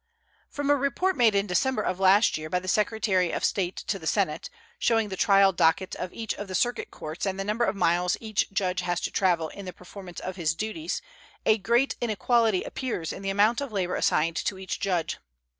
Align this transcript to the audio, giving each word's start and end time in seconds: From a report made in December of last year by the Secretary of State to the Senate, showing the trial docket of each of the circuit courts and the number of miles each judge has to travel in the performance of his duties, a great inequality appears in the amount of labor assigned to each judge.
From 0.49 0.71
a 0.71 0.75
report 0.75 1.15
made 1.15 1.35
in 1.35 1.45
December 1.45 1.83
of 1.83 1.99
last 1.99 2.35
year 2.35 2.49
by 2.49 2.57
the 2.57 2.67
Secretary 2.67 3.29
of 3.31 3.45
State 3.45 3.75
to 3.85 3.99
the 3.99 4.07
Senate, 4.07 4.49
showing 4.79 5.09
the 5.09 5.15
trial 5.15 5.53
docket 5.53 5.93
of 5.93 6.11
each 6.11 6.33
of 6.33 6.47
the 6.47 6.55
circuit 6.55 6.89
courts 6.89 7.23
and 7.23 7.39
the 7.39 7.43
number 7.43 7.65
of 7.65 7.75
miles 7.75 8.17
each 8.19 8.51
judge 8.51 8.81
has 8.81 8.99
to 9.01 9.11
travel 9.11 9.49
in 9.49 9.65
the 9.65 9.73
performance 9.73 10.19
of 10.19 10.37
his 10.37 10.55
duties, 10.55 11.03
a 11.45 11.59
great 11.59 11.97
inequality 12.01 12.63
appears 12.63 13.13
in 13.13 13.21
the 13.21 13.29
amount 13.29 13.61
of 13.61 13.71
labor 13.71 13.93
assigned 13.95 14.37
to 14.37 14.57
each 14.57 14.79
judge. 14.79 15.19